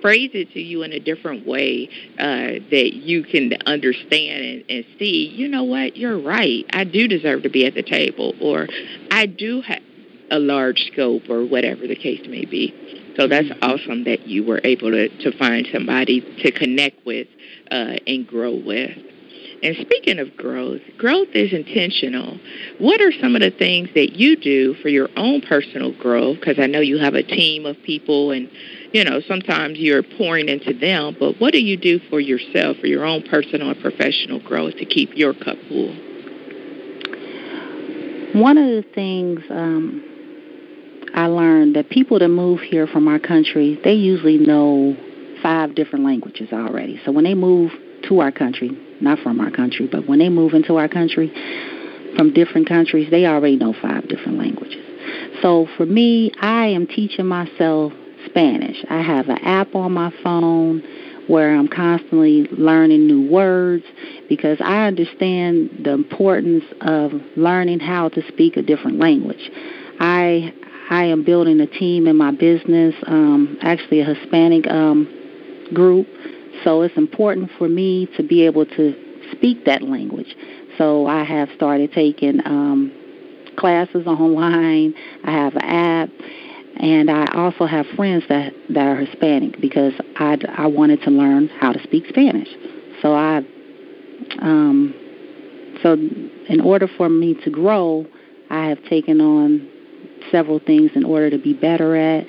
[0.00, 4.84] phrase it to you in a different way uh, that you can understand and, and
[4.98, 6.64] see, you know what, you're right.
[6.72, 8.66] I do deserve to be at the table, or
[9.10, 9.82] I do have
[10.30, 12.72] a large scope, or whatever the case may be.
[13.16, 13.64] So that's mm-hmm.
[13.64, 17.26] awesome that you were able to, to find somebody to connect with
[17.70, 18.96] uh, and grow with.
[19.62, 22.38] And speaking of growth, growth is intentional.
[22.78, 26.38] What are some of the things that you do for your own personal growth?
[26.40, 28.48] Because I know you have a team of people and
[28.92, 32.86] you know, sometimes you're pouring into them, but what do you do for yourself, for
[32.86, 35.94] your own personal and professional growth to keep your cup full?
[38.32, 40.04] One of the things um,
[41.14, 44.96] I learned that people that move here from our country, they usually know
[45.42, 47.00] five different languages already.
[47.04, 47.72] So when they move
[48.08, 51.32] to our country, not from our country, but when they move into our country
[52.16, 54.84] from different countries, they already know five different languages.
[55.42, 57.92] So for me, I am teaching myself
[58.26, 58.84] Spanish.
[58.88, 60.82] I have an app on my phone
[61.26, 63.84] where I'm constantly learning new words
[64.28, 69.50] because I understand the importance of learning how to speak a different language.
[70.00, 70.52] I
[70.90, 76.08] I am building a team in my business, um, actually a Hispanic um, group,
[76.64, 78.94] so it's important for me to be able to
[79.32, 80.34] speak that language.
[80.78, 82.92] So I have started taking um,
[83.56, 84.94] classes online.
[85.24, 86.08] I have an app,
[86.76, 91.48] and I also have friends that that are Hispanic because I I wanted to learn
[91.48, 92.48] how to speak Spanish.
[93.02, 93.42] So I
[94.40, 94.94] um
[95.82, 98.06] so in order for me to grow,
[98.50, 99.68] I have taken on
[100.30, 102.26] several things in order to be better at.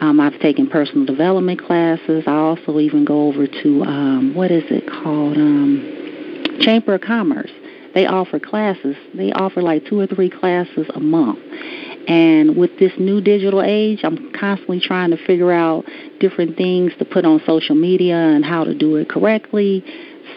[0.00, 2.24] Um, I've taken personal development classes.
[2.26, 5.36] I also even go over to um, what is it called?
[5.36, 7.50] Um, Chamber of Commerce.
[7.94, 8.94] They offer classes.
[9.14, 11.40] They offer like two or three classes a month.
[12.08, 15.84] And with this new digital age, I'm constantly trying to figure out
[16.20, 19.84] different things to put on social media and how to do it correctly.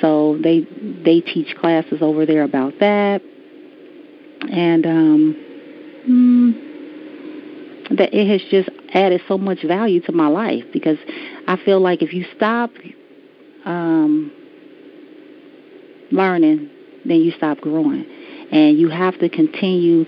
[0.01, 0.67] So they
[1.05, 3.21] they teach classes over there about that.
[4.51, 5.36] And um
[6.10, 10.97] mm, that it has just added so much value to my life because
[11.47, 12.71] I feel like if you stop
[13.63, 14.29] um
[16.12, 16.69] learning,
[17.05, 18.05] then you stop growing.
[18.51, 20.05] And you have to continue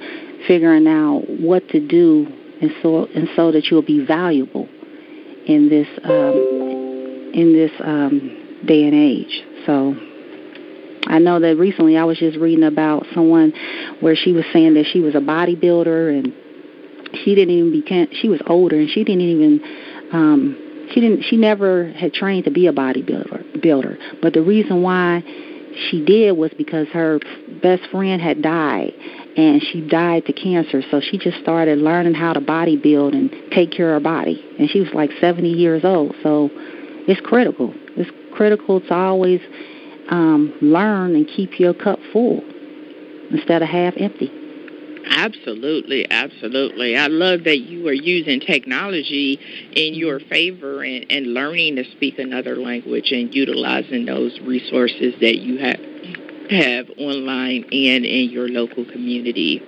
[0.48, 2.28] figuring out what to do
[2.62, 4.68] and so and so that you'll be valuable
[5.46, 9.44] in this um, in this um, day and age.
[9.66, 9.96] So
[11.08, 13.54] I know that recently I was just reading about someone
[14.00, 16.34] where she was saying that she was a bodybuilder and
[17.24, 19.62] she didn't even become she was older and she didn't even
[20.12, 24.82] um she didn't she never had trained to be a bodybuilder builder but the reason
[24.82, 25.24] why
[25.90, 27.20] she did was because her
[27.62, 28.94] best friend had died
[29.36, 30.82] and she died to cancer.
[30.92, 34.44] So she just started learning how to body build and take care of her body.
[34.60, 36.16] And she was like 70 years old.
[36.22, 36.50] So
[37.08, 37.74] it's critical.
[37.98, 39.42] It's critical to always
[40.10, 42.44] um, learn and keep your cup full
[43.32, 44.32] instead of half empty.
[45.06, 46.96] Absolutely, absolutely.
[46.96, 49.38] I love that you are using technology
[49.76, 55.40] in your favor and, and learning to speak another language and utilizing those resources that
[55.40, 55.80] you have
[56.50, 59.62] have online and in your local community.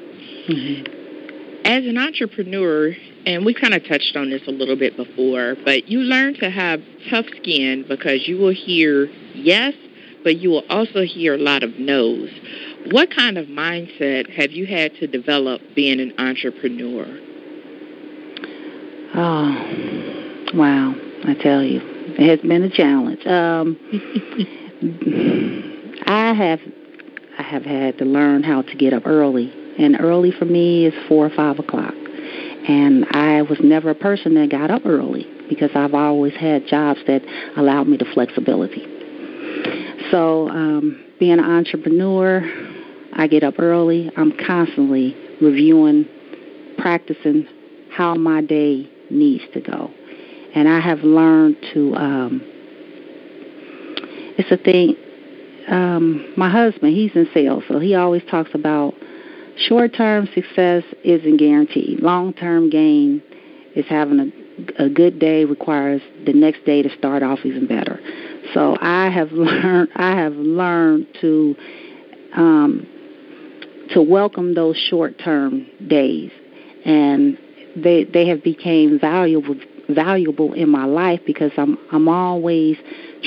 [0.47, 1.65] Mm-hmm.
[1.65, 5.87] As an entrepreneur, and we kind of touched on this a little bit before, but
[5.87, 9.73] you learn to have tough skin because you will hear yes,
[10.23, 12.29] but you will also hear a lot of no's.
[12.91, 17.07] What kind of mindset have you had to develop being an entrepreneur?
[19.15, 20.93] Oh, wow.
[21.23, 21.81] I tell you,
[22.19, 23.25] it has been a challenge.
[23.25, 23.79] Um,
[26.05, 26.59] I have
[27.37, 30.93] I have had to learn how to get up early, and early for me is
[31.07, 31.93] four or five o'clock.
[32.67, 36.99] And I was never a person that got up early because I've always had jobs
[37.07, 37.21] that
[37.57, 38.83] allowed me the flexibility.
[40.11, 42.41] So, um, being an entrepreneur,
[43.13, 44.11] I get up early.
[44.17, 46.05] I'm constantly reviewing,
[46.77, 47.47] practicing
[47.91, 49.91] how my day needs to go.
[50.53, 52.41] And I have learned to, um,
[54.37, 54.95] it's a thing,
[55.67, 58.93] um, my husband, he's in sales, so he always talks about
[59.57, 62.01] short term success isn't guaranteed.
[62.01, 63.23] Long term gain
[63.75, 64.31] is having
[64.79, 67.99] a, a good day requires the next day to start off even better.
[68.53, 71.55] So I have learned I have learned to
[72.35, 72.87] um,
[73.93, 76.31] to welcome those short term days,
[76.85, 77.37] and
[77.75, 79.55] they they have become valuable
[79.89, 82.77] valuable in my life because I'm I'm always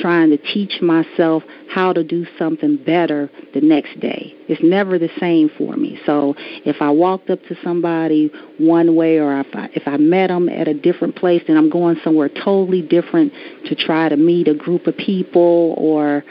[0.01, 4.35] trying to teach myself how to do something better the next day.
[4.49, 5.99] It's never the same for me.
[6.07, 10.29] So if I walked up to somebody one way or if I, if I met
[10.29, 13.33] them at a different place and I'm going somewhere totally different
[13.67, 16.25] to try to meet a group of people or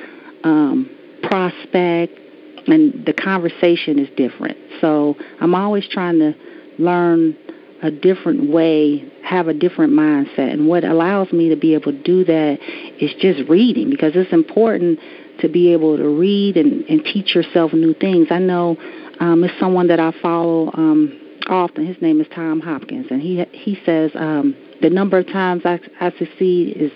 [0.44, 0.90] um,
[1.24, 2.20] prospect,
[2.68, 4.58] and the conversation is different.
[4.82, 6.34] So I'm always trying to
[6.80, 7.38] learn
[7.84, 10.52] a different way have a different mindset.
[10.52, 12.58] And what allows me to be able to do that
[13.00, 15.00] is just reading because it's important
[15.42, 18.28] to be able to read and, and teach yourself new things.
[18.32, 18.78] I know
[19.20, 21.86] um, it's someone that I follow um, often.
[21.86, 25.80] His name is Tom Hopkins, and he he says um, the number of times I,
[26.00, 26.92] I succeed is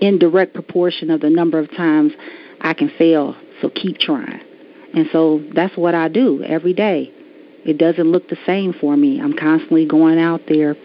[0.00, 2.12] in direct proportion of the number of times
[2.60, 3.36] I can fail.
[3.60, 4.40] So keep trying.
[4.94, 7.12] And so that's what I do every day.
[7.64, 9.20] It doesn't look the same for me.
[9.20, 10.76] I'm constantly going out there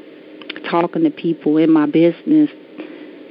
[0.70, 2.50] talking to people in my business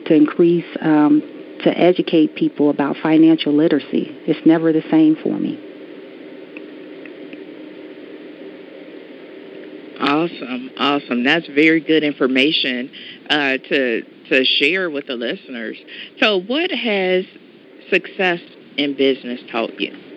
[0.06, 1.22] to increase, um,
[1.64, 4.06] to educate people about financial literacy.
[4.26, 5.64] It's never the same for me.
[10.00, 11.24] Awesome, awesome.
[11.24, 12.90] That's very good information
[13.28, 15.76] uh, to to share with the listeners.
[16.20, 17.24] So, what has
[17.90, 18.40] success
[18.76, 20.07] in business taught you?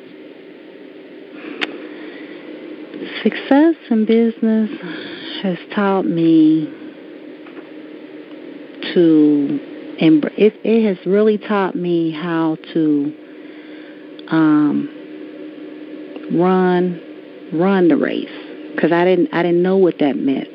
[3.24, 4.70] Success in business
[5.42, 6.66] has taught me
[8.94, 9.60] to
[9.98, 13.14] it, it has really taught me how to
[14.28, 14.90] um,
[16.34, 17.02] run
[17.54, 18.30] run the race
[18.76, 20.48] because I didn't I didn't know what that meant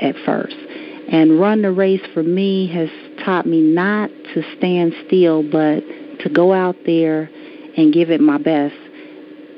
[0.00, 0.56] at first.
[1.10, 2.90] And run the race for me has
[3.24, 5.80] taught me not to stand still, but
[6.20, 7.30] to go out there
[7.78, 8.76] and give it my best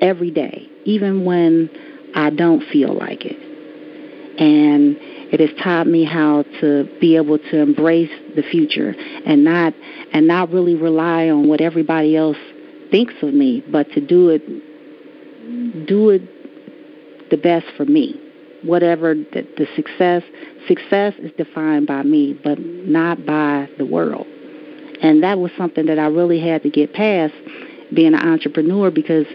[0.00, 1.68] every day, even when
[2.14, 3.36] I don't feel like it.
[4.38, 4.96] And
[5.32, 8.94] it has taught me how to be able to embrace the future
[9.26, 9.74] and not
[10.12, 12.38] and not really rely on what everybody else
[12.90, 14.42] thinks of me, but to do it
[15.86, 18.20] do it the best for me.
[18.62, 20.22] Whatever the, the success
[20.66, 24.26] success is defined by me, but not by the world.
[25.02, 27.34] And that was something that I really had to get past
[27.94, 29.26] being an entrepreneur because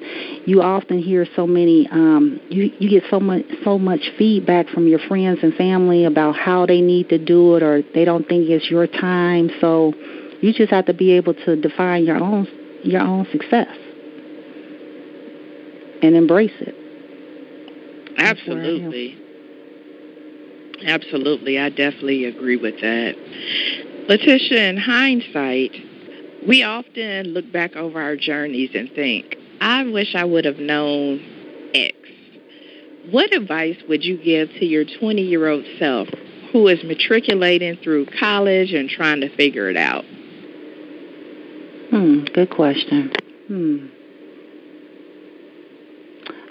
[0.45, 4.87] you often hear so many um you you get so much so much feedback from
[4.87, 8.49] your friends and family about how they need to do it or they don't think
[8.49, 9.49] it's your time.
[9.61, 9.93] So
[10.41, 12.47] you just have to be able to define your own
[12.83, 13.75] your own success
[16.01, 16.75] and embrace it.
[18.17, 19.21] Absolutely.
[20.85, 21.59] Absolutely.
[21.59, 23.15] I definitely agree with that.
[24.07, 25.71] Letitia in hindsight
[26.47, 31.71] we often look back over our journeys and think, I wish I would have known
[31.73, 31.95] X.
[33.09, 36.07] What advice would you give to your 20 year old self
[36.51, 40.03] who is matriculating through college and trying to figure it out?
[41.91, 43.11] Hmm, good question.
[43.47, 43.87] Hmm.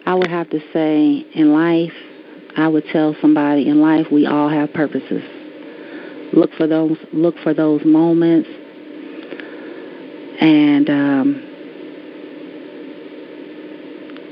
[0.06, 1.92] I would have to say in life,
[2.56, 5.22] I would tell somebody in life we all have purposes.
[6.32, 8.48] Look for those look for those moments
[10.44, 11.50] and um,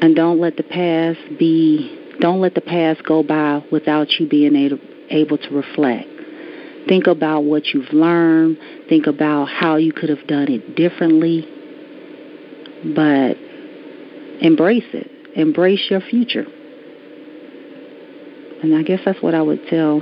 [0.02, 4.54] and don't let the past be don't let the past go by without you being
[4.54, 6.08] able able to reflect.
[6.86, 8.58] Think about what you've learned.
[8.88, 11.48] Think about how you could have done it differently.
[12.94, 13.36] But
[14.44, 15.10] embrace it.
[15.36, 16.44] Embrace your future.
[18.62, 20.00] And I guess that's what I would tell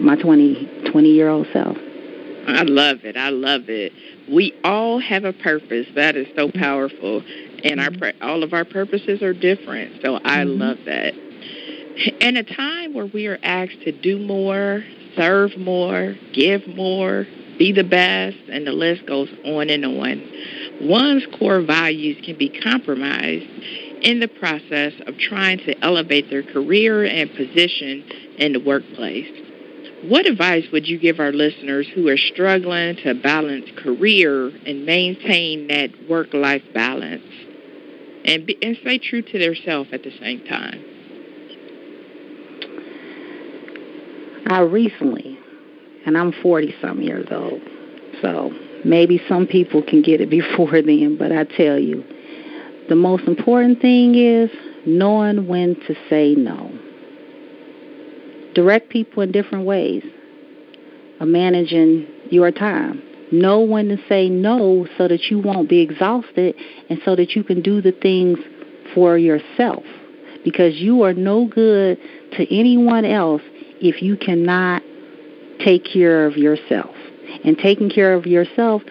[0.00, 1.76] my 20, 20 year old self.
[2.48, 3.16] I love it.
[3.16, 3.92] I love it.
[4.30, 5.86] We all have a purpose.
[5.94, 7.22] That is so powerful,
[7.64, 7.90] and our
[8.22, 10.02] all of our purposes are different.
[10.02, 10.60] So I mm-hmm.
[10.60, 11.14] love that.
[12.20, 14.84] In a time where we are asked to do more,
[15.16, 17.26] serve more, give more,
[17.58, 22.48] be the best, and the list goes on and on, one's core values can be
[22.48, 23.46] compromised
[24.02, 28.04] in the process of trying to elevate their career and position
[28.38, 29.47] in the workplace.
[30.02, 35.66] What advice would you give our listeners who are struggling to balance career and maintain
[35.68, 37.24] that work life balance
[38.24, 40.84] and, be, and stay true to themselves at the same time?
[44.46, 45.36] I recently,
[46.06, 47.60] and I'm 40 some years old,
[48.22, 48.52] so
[48.84, 52.04] maybe some people can get it before then, but I tell you,
[52.88, 54.48] the most important thing is
[54.86, 56.70] knowing when to say no
[58.58, 60.02] direct people in different ways
[61.20, 63.00] of managing your time.
[63.30, 66.56] Know when to say no so that you won't be exhausted
[66.90, 68.36] and so that you can do the things
[68.96, 69.84] for yourself.
[70.42, 71.98] Because you are no good
[72.32, 73.42] to anyone else
[73.80, 74.82] if you cannot
[75.64, 76.96] take care of yourself.
[77.44, 78.82] And taking care of yourself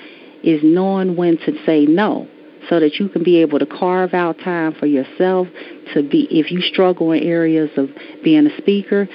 [0.44, 2.30] is knowing when to say no
[2.70, 5.48] so that you can be able to carve out time for yourself
[5.94, 7.90] to be if you struggle in areas of
[8.24, 9.08] being a speaker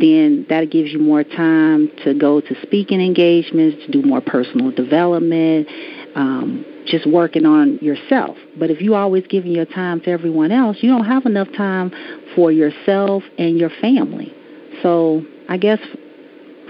[0.00, 4.70] then that gives you more time to go to speaking engagements, to do more personal
[4.70, 5.68] development,
[6.14, 8.36] um, just working on yourself.
[8.58, 11.92] But if you always giving your time to everyone else, you don't have enough time
[12.34, 14.34] for yourself and your family.
[14.82, 15.80] So I guess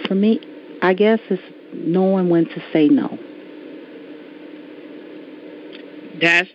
[0.06, 0.40] for me,
[0.82, 3.18] I guess it's knowing when to say no.
[6.20, 6.48] That's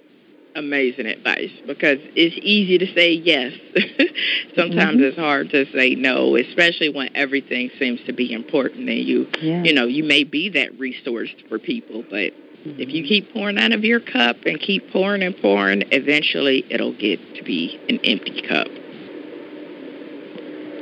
[0.55, 3.53] amazing advice because it's easy to say yes.
[4.55, 5.03] Sometimes mm-hmm.
[5.03, 9.63] it's hard to say no, especially when everything seems to be important and you yeah.
[9.63, 12.79] you know, you may be that resource for people, but mm-hmm.
[12.79, 13.07] if you mm-hmm.
[13.07, 17.43] keep pouring out of your cup and keep pouring and pouring, eventually it'll get to
[17.43, 18.67] be an empty cup.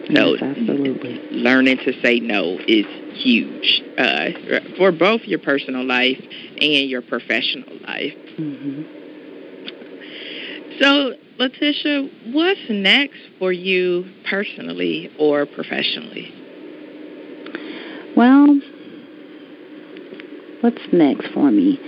[0.10, 1.22] No, yes, absolutely.
[1.32, 4.30] learning to say no is huge uh,
[4.78, 6.20] for both your personal life
[6.60, 8.14] and your professional life.
[8.38, 9.01] Mm-hmm.
[10.82, 16.34] So, Letitia, what's next for you personally or professionally?
[18.18, 18.60] Well,
[20.62, 21.80] what's next for me?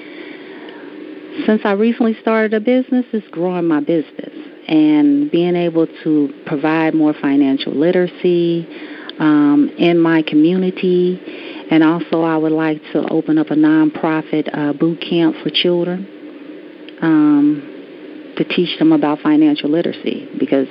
[1.48, 4.30] Since I recently started a business, it's growing my business
[4.68, 8.68] and being able to provide more financial literacy
[9.18, 11.20] um, in my community.
[11.72, 17.00] And also, I would like to open up a nonprofit uh, boot camp for children.
[17.02, 17.73] Um,
[18.38, 20.68] to teach them about financial literacy because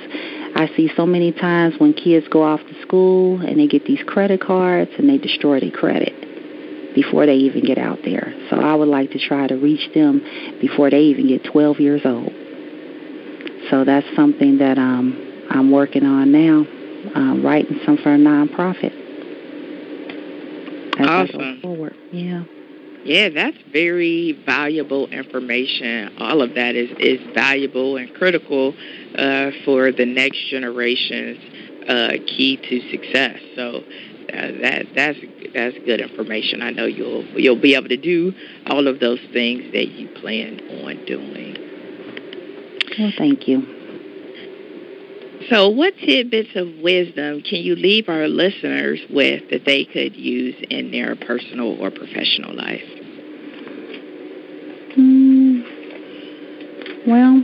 [0.55, 4.03] I see so many times when kids go off to school and they get these
[4.05, 6.13] credit cards and they destroy their credit
[6.93, 8.33] before they even get out there.
[8.49, 10.21] So I would like to try to reach them
[10.61, 12.31] before they even get 12 years old.
[13.69, 16.65] So that's something that um, I'm working on now,
[17.15, 18.93] um, writing some for a nonprofit.
[20.99, 21.61] As awesome.
[21.61, 21.95] forward.
[22.11, 22.43] Yeah.
[23.03, 26.15] Yeah, that's very valuable information.
[26.19, 28.73] All of that is, is valuable and critical
[29.15, 31.37] uh, for the next generation's
[31.87, 33.39] uh, key to success.
[33.55, 33.83] So
[34.33, 35.19] uh, that that's
[35.53, 36.61] that's good information.
[36.61, 38.33] I know you'll you'll be able to do
[38.67, 41.57] all of those things that you plan on doing.
[42.97, 43.82] Well, thank you.
[45.49, 50.55] So, what tidbits of wisdom can you leave our listeners with that they could use
[50.69, 52.81] in their personal or professional life?
[54.97, 55.63] Mm,
[57.07, 57.43] well,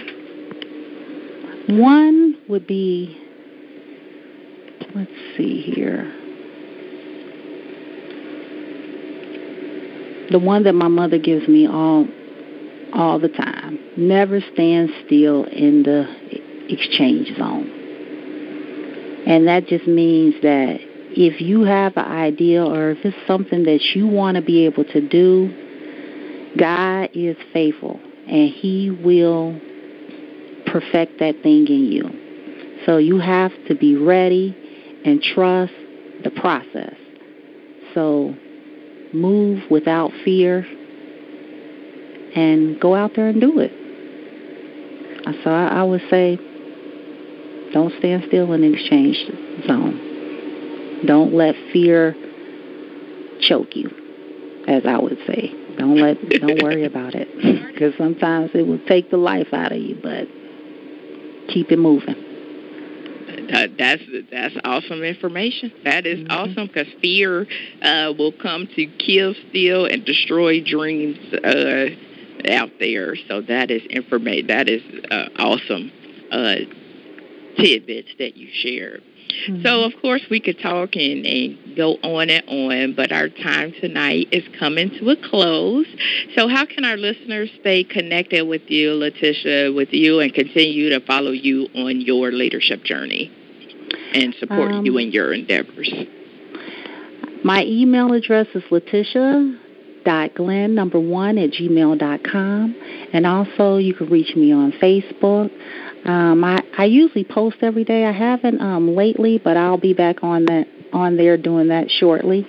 [1.78, 3.18] one would be,
[4.96, 6.14] let's see here.
[10.32, 12.08] The one that my mother gives me all
[12.94, 13.80] all the time.
[13.98, 16.08] Never stand still in the
[16.70, 17.79] exchange zone.
[19.30, 20.80] And that just means that
[21.12, 24.86] if you have an idea or if it's something that you want to be able
[24.86, 29.60] to do, God is faithful and He will
[30.66, 32.84] perfect that thing in you.
[32.88, 34.58] So you have to be ready
[35.06, 35.74] and trust
[36.24, 36.96] the process.
[37.94, 38.36] So
[39.14, 40.66] move without fear
[42.36, 43.74] and go out there and do it.
[45.44, 46.40] So I, would say
[47.74, 49.18] don't stand still in the exchange
[49.68, 51.06] zone.
[51.06, 52.16] Don't let fear
[53.42, 53.90] choke you,
[54.68, 55.54] as I would say.
[55.78, 57.28] Don't let don't worry about it
[57.74, 60.28] because sometimes it will take the life out of you, but
[61.54, 62.16] keep it moving.
[63.78, 65.72] that's that's awesome information.
[65.86, 66.32] That is mm-hmm.
[66.32, 67.48] awesome because fear
[67.82, 73.16] uh, will come to kill, steal, and destroy dreams uh, out there.
[73.28, 74.48] So that is information.
[74.48, 75.92] That is uh, awesome
[76.32, 76.56] uh,
[77.60, 79.04] tidbits that you shared.
[79.48, 79.62] Mm-hmm.
[79.64, 83.74] So, of course, we could talk and, and go on and on, but our time
[83.80, 85.86] tonight is coming to a close.
[86.36, 91.00] So, how can our listeners stay connected with you, Letitia, with you, and continue to
[91.06, 93.32] follow you on your leadership journey
[94.14, 95.94] and support um, you in your endeavors?
[97.44, 99.60] My email address is Letitia
[100.06, 102.74] dot glenn number one at gmail dot com
[103.12, 105.52] and also you can reach me on facebook
[106.10, 108.06] um, I, I usually post every day.
[108.06, 112.48] I haven't um, lately, but I'll be back on that on there doing that shortly.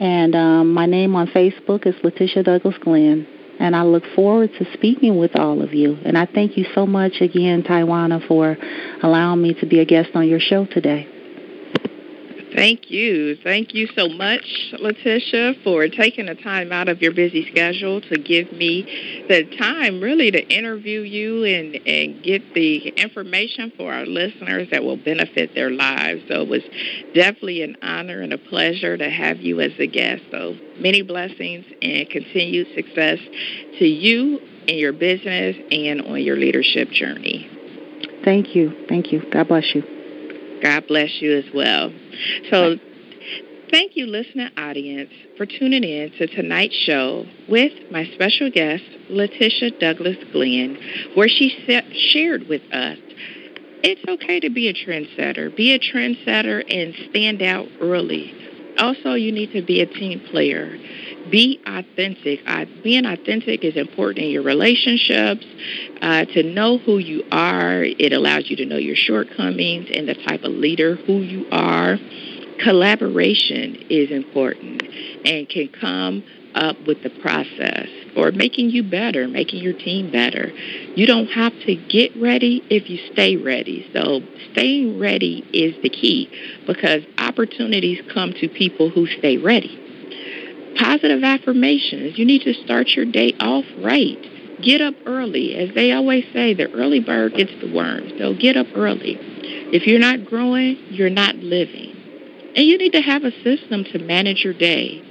[0.00, 3.26] And um, my name on Facebook is Letitia Douglas Glenn.
[3.58, 5.96] And I look forward to speaking with all of you.
[6.04, 8.56] And I thank you so much again, Tywauna, for
[9.02, 11.08] allowing me to be a guest on your show today.
[12.56, 13.36] Thank you.
[13.44, 18.16] Thank you so much, Letitia, for taking the time out of your busy schedule to
[18.16, 24.06] give me the time really to interview you and, and get the information for our
[24.06, 26.22] listeners that will benefit their lives.
[26.28, 26.62] So it was
[27.12, 30.22] definitely an honor and a pleasure to have you as a guest.
[30.30, 33.18] So many blessings and continued success
[33.78, 37.50] to you in your business and on your leadership journey.
[38.24, 38.86] Thank you.
[38.88, 39.22] Thank you.
[39.30, 39.95] God bless you.
[40.62, 41.92] God bless you as well.
[42.50, 42.76] So,
[43.70, 49.72] thank you, listener audience, for tuning in to tonight's show with my special guest, Letitia
[49.78, 50.78] Douglas Glenn,
[51.14, 51.50] where she
[52.12, 52.98] shared with us
[53.82, 55.54] it's okay to be a trendsetter.
[55.54, 58.34] Be a trendsetter and stand out early.
[58.78, 60.76] Also, you need to be a team player.
[61.30, 62.40] Be authentic.
[62.46, 65.44] Uh, being authentic is important in your relationships.
[66.00, 70.14] Uh, to know who you are, it allows you to know your shortcomings and the
[70.14, 71.98] type of leader who you are.
[72.62, 74.82] Collaboration is important
[75.24, 76.24] and can come
[76.54, 80.48] up with the process or making you better, making your team better.
[80.94, 83.86] You don't have to get ready if you stay ready.
[83.92, 84.20] So
[84.52, 86.30] staying ready is the key
[86.66, 89.85] because opportunities come to people who stay ready.
[90.78, 92.18] Positive affirmations.
[92.18, 94.18] You need to start your day off right.
[94.62, 95.56] Get up early.
[95.56, 98.10] As they always say, the early bird gets the worm.
[98.18, 99.18] So get up early.
[99.72, 101.92] If you're not growing, you're not living.
[102.56, 105.02] And you need to have a system to manage your day